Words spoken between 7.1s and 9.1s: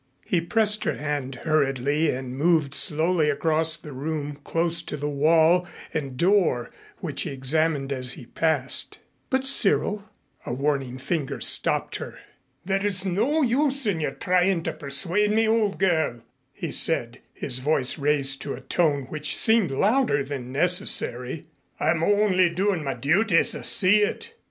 he examined as he passed.